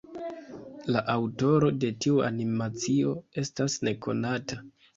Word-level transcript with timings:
La 0.95 1.03
aŭtoro 1.15 1.69
de 1.85 1.93
tiu 2.07 2.17
animacio 2.31 3.15
estas 3.45 3.79
nekonata. 3.89 4.63